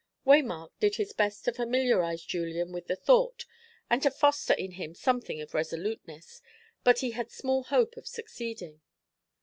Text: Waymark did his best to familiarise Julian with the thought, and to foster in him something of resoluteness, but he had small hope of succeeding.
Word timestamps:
Waymark 0.25 0.71
did 0.79 0.95
his 0.95 1.13
best 1.13 1.45
to 1.45 1.53
familiarise 1.53 2.23
Julian 2.23 2.71
with 2.71 2.87
the 2.87 2.95
thought, 2.95 3.45
and 3.87 4.01
to 4.01 4.09
foster 4.09 4.53
in 4.55 4.71
him 4.71 4.95
something 4.95 5.39
of 5.41 5.53
resoluteness, 5.53 6.41
but 6.83 7.01
he 7.01 7.11
had 7.11 7.29
small 7.29 7.65
hope 7.65 7.95
of 7.97 8.07
succeeding. 8.07 8.81